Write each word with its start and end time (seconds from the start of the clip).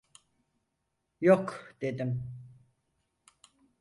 Yok! 1.21 1.75
dedim. 1.81 2.23